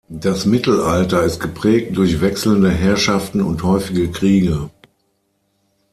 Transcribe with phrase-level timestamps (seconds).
[0.09, 4.71] Das Mittelalter ist geprägt durch wechselnde Herrschaften und häufige Kriege.